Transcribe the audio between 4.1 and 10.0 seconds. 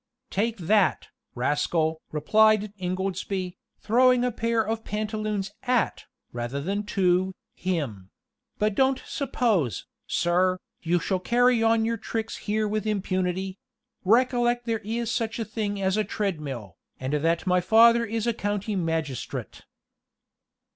a pair of pantaloons at, rather than to, him: "but don't suppose,